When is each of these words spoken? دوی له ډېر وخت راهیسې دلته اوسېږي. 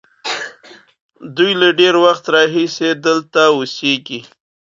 دوی 1.35 1.51
له 1.61 1.69
ډېر 1.79 1.93
وخت 2.05 2.25
راهیسې 2.35 2.89
دلته 3.05 3.41
اوسېږي. 3.55 4.19